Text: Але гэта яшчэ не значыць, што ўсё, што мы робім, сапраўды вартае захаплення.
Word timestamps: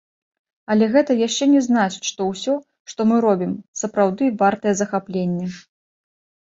Але 0.75 0.85
гэта 0.95 1.17
яшчэ 1.27 1.43
не 1.51 1.61
значыць, 1.67 2.09
што 2.11 2.21
ўсё, 2.31 2.57
што 2.93 3.01
мы 3.13 3.23
робім, 3.29 3.55
сапраўды 3.85 4.35
вартае 4.45 4.73
захаплення. 4.85 5.47